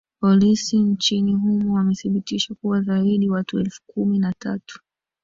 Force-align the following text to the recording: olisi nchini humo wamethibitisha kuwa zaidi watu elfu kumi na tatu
olisi 0.21 0.79
nchini 0.79 1.33
humo 1.33 1.73
wamethibitisha 1.73 2.55
kuwa 2.55 2.81
zaidi 2.81 3.29
watu 3.29 3.59
elfu 3.59 3.81
kumi 3.87 4.19
na 4.19 4.33
tatu 4.39 4.79